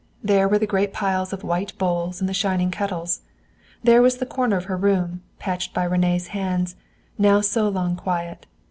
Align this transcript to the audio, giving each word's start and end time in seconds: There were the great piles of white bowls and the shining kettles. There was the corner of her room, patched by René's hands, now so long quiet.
There 0.23 0.47
were 0.47 0.57
the 0.57 0.65
great 0.65 0.93
piles 0.93 1.31
of 1.31 1.43
white 1.43 1.77
bowls 1.77 2.21
and 2.21 2.27
the 2.27 2.33
shining 2.33 2.71
kettles. 2.71 3.21
There 3.83 4.01
was 4.01 4.17
the 4.17 4.25
corner 4.25 4.57
of 4.57 4.63
her 4.65 4.75
room, 4.75 5.21
patched 5.37 5.75
by 5.75 5.87
René's 5.87 6.29
hands, 6.29 6.75
now 7.19 7.39
so 7.41 7.69
long 7.69 7.95
quiet. 7.95 8.47